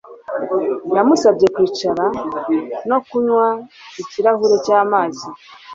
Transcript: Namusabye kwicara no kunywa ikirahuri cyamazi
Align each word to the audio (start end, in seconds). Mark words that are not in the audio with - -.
Namusabye 0.93 1.47
kwicara 1.55 2.05
no 2.89 2.97
kunywa 3.07 3.47
ikirahuri 4.01 4.55
cyamazi 4.65 5.25